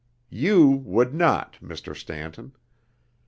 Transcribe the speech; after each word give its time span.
You 0.31 0.67
would 0.67 1.13
not, 1.13 1.59
Mr. 1.61 1.95
Stanton. 1.95 2.53